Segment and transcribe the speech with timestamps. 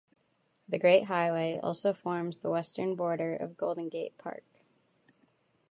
[0.67, 4.43] The Great Highway also forms the western border of Golden Gate Park.